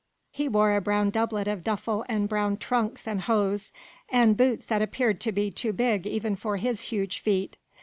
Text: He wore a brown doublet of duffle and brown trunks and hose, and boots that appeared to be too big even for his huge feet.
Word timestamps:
He 0.31 0.47
wore 0.49 0.75
a 0.75 0.81
brown 0.81 1.11
doublet 1.11 1.47
of 1.47 1.63
duffle 1.63 2.05
and 2.09 2.27
brown 2.27 2.57
trunks 2.57 3.07
and 3.07 3.21
hose, 3.21 3.71
and 4.09 4.35
boots 4.35 4.65
that 4.65 4.81
appeared 4.81 5.21
to 5.21 5.31
be 5.31 5.51
too 5.51 5.73
big 5.73 6.07
even 6.07 6.35
for 6.35 6.57
his 6.57 6.81
huge 6.81 7.19
feet. 7.19 7.55